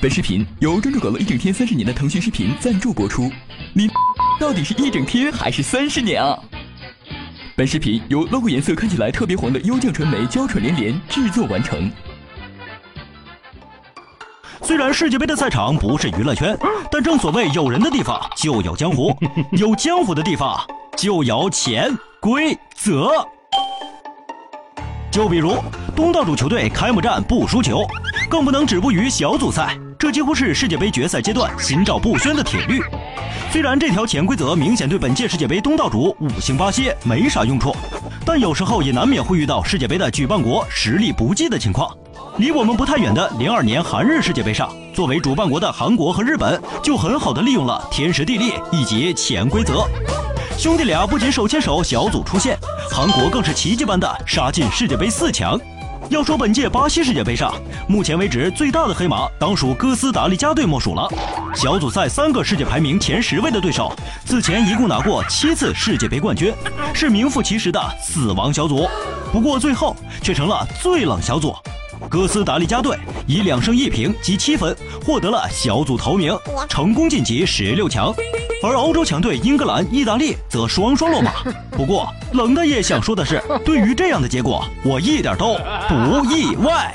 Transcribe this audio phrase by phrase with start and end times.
[0.00, 3.28] 本视频由专注搞了一整天三十年的腾讯视频赞助播出。
[3.72, 3.90] 你
[4.38, 6.38] 到底是一整天还是三十年啊？
[7.56, 11.90] 本视频由 logo 颜色看起来特别黄的优酱传媒娇喘连连制作完成。
[14.62, 16.56] 虽然世界杯的赛场不是娱乐圈，
[16.92, 19.12] 但正所谓有人的地方就有江湖，
[19.58, 20.56] 有江湖的地方
[20.96, 23.10] 就有潜规则。
[25.10, 25.56] 就比如
[25.96, 27.84] 东道主球队开幕战不输球，
[28.30, 29.76] 更不能止步于小组赛。
[29.98, 32.80] 这几乎是世界杯决赛阶段心照不宣的铁律。
[33.50, 37.74] 虽然这条潜规则明显对本届世界杯东道主五星巴西没啥用处，
[38.24, 41.90] 但有时候也难免会遇到世界杯的举办国实力不济的情况。
[42.36, 49.84] 离我们不太远的零二年韩日世界杯上，作为主办国的韩国和日本就很好的利用了天时地利以及潜规则。
[50.56, 52.56] 兄弟俩不仅手牵手小组出线，
[52.88, 55.58] 韩国更是奇迹般的杀进世界杯四强。
[56.10, 57.52] 要说本届巴西世界杯上，
[57.86, 61.06] 目前为止最大的黑马当属哥斯达黎加队莫属了。
[61.54, 63.92] 小组赛三个世界排名前十位的对手，
[64.24, 66.50] 此前一共拿过七次世界杯冠军，
[66.94, 68.88] 是名副其实的死亡小组。
[69.30, 71.54] 不过最后却成了最冷小组。
[72.08, 76.34] 哥斯达黎加队以两胜一平积七分，获得了小组头名，
[76.70, 78.14] 成功晋级十六强。
[78.60, 81.32] 而欧洲强队英格兰、意大利则双双落马。
[81.70, 85.56] 不过，冷大爷想说的是，对于这样的结果，我一点都
[85.88, 86.92] 不意外。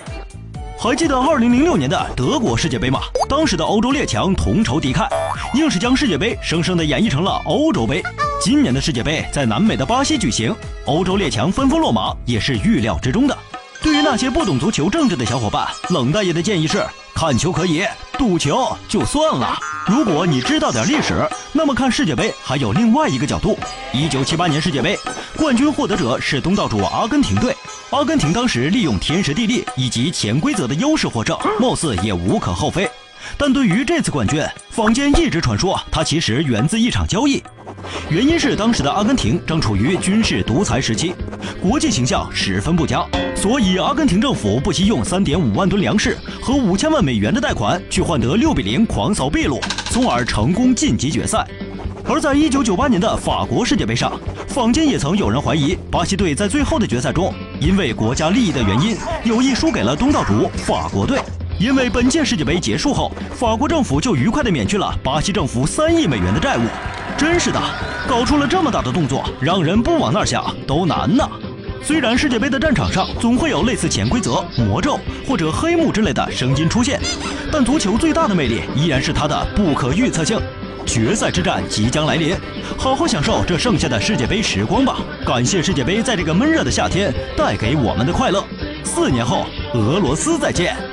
[0.78, 3.00] 还记得2006年的德国世界杯吗？
[3.30, 5.08] 当时的欧洲列强同仇敌忾，
[5.54, 8.04] 硬是将世界杯生生的演绎成了欧洲杯。
[8.42, 10.54] 今年的世界杯在南美的巴西举行，
[10.86, 13.38] 欧洲列强纷纷落马，也是预料之中的。
[13.84, 17.84] 对于那些不懂足球政治的小伙伴，冷大爷的建议是：看球可以，
[18.18, 19.60] 赌球就算了。
[19.86, 23.60] 如果你知道点历史，那么看世界杯还有另外一个角度。
[23.92, 24.98] 一九七八年世界杯
[25.36, 27.54] 冠军获得者是东道主阿根廷队，
[27.90, 32.90] 阿根廷当时利用天时地利以及潜规则的优势获胜，貌似也无可厚非。
[33.38, 37.44] 但对于这次冠军，坊间一直传说它其实源自一场交易，
[38.10, 41.14] 原因是当时的阿根廷正处于军事独裁时期，
[41.62, 43.06] 国际形象十分不佳，
[43.44, 49.60] 所以阿根廷政府不惜用三点五万吨粮食和五千万美元的贷款去换得六比零狂扫秘鲁，
[49.92, 51.46] 从而成功晋级决赛。
[52.06, 54.18] 而在一九九八年的法国世界杯上，
[54.48, 58.96] 坊间也曾有人怀疑巴西队在最后的决赛中，因为国家利益的原因，
[59.26, 61.20] 有意输给了东道主法国队。
[61.60, 66.62] 因为本届世界杯结束后，法国政府就愉快地免去了巴西政府三亿美元的债务。
[67.18, 67.62] 真是的，
[68.08, 71.28] 搞出了这么大的动作，让人不往那儿想都难呐。
[71.84, 76.98] 虽然世界杯的战场上总会有类似潜规则、魔咒或者黑幕之类的声音出现，
[77.52, 80.40] 但足球最大的魅力依然是它的不可预测性。
[80.86, 82.36] 决赛之战即将来临，
[82.78, 84.98] 好好享受这剩下的世界杯时光吧。
[85.26, 88.44] 感谢世界杯在这个闷热的夏天带给我们的快乐。
[88.84, 90.93] 四年后，俄罗斯再见。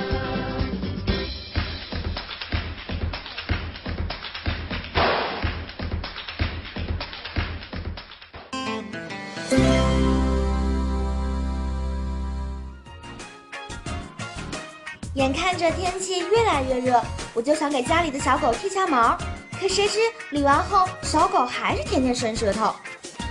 [15.15, 19.17] 眼看着天气越来越热，我就想给家里的小狗剃下毛，
[19.59, 19.99] 可谁知
[20.29, 22.73] 理完后，小狗还是天天伸舌头。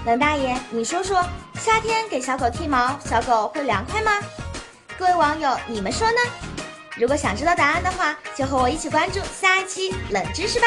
[0.04, 1.24] 冷大爷，你说说，
[1.58, 4.12] 夏天给小狗剃毛，小狗会凉快吗？
[4.98, 6.18] 各位网友，你们说呢？
[6.96, 10.66] 如果想知道答案的话，就和我一起关注下一期冷知识吧。